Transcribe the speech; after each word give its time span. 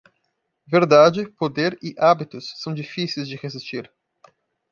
Verdade, 0.65 1.29
poder 1.33 1.77
e 1.79 1.93
hábitos 1.99 2.53
são 2.59 2.73
difíceis 2.73 3.27
de 3.27 3.35
resistir. 3.35 3.87